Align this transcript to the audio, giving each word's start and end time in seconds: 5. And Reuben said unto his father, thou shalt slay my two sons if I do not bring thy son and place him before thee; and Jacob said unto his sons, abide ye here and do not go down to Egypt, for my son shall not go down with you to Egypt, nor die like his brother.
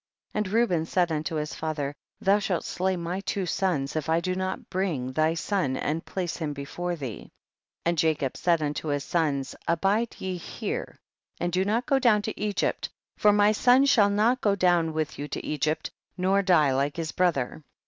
5. 0.31 0.31
And 0.33 0.47
Reuben 0.51 0.85
said 0.87 1.11
unto 1.11 1.35
his 1.35 1.53
father, 1.53 1.93
thou 2.19 2.39
shalt 2.39 2.63
slay 2.65 2.95
my 2.95 3.19
two 3.19 3.45
sons 3.45 3.95
if 3.95 4.09
I 4.09 4.19
do 4.19 4.33
not 4.33 4.67
bring 4.67 5.11
thy 5.11 5.35
son 5.35 5.77
and 5.77 6.03
place 6.03 6.37
him 6.37 6.53
before 6.53 6.95
thee; 6.95 7.29
and 7.85 7.99
Jacob 7.99 8.35
said 8.35 8.63
unto 8.63 8.87
his 8.87 9.03
sons, 9.03 9.53
abide 9.67 10.15
ye 10.17 10.37
here 10.37 10.97
and 11.39 11.51
do 11.53 11.63
not 11.63 11.85
go 11.85 11.99
down 11.99 12.23
to 12.23 12.41
Egypt, 12.41 12.89
for 13.15 13.31
my 13.31 13.51
son 13.51 13.85
shall 13.85 14.09
not 14.09 14.41
go 14.41 14.55
down 14.55 14.91
with 14.93 15.19
you 15.19 15.27
to 15.27 15.45
Egypt, 15.45 15.91
nor 16.17 16.41
die 16.41 16.73
like 16.73 16.97
his 16.97 17.11
brother. 17.11 17.63